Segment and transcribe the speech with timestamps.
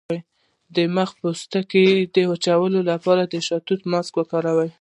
[0.75, 4.71] د مخ د پوستکي د وچوالي لپاره د شاتو ماسک وکاروئ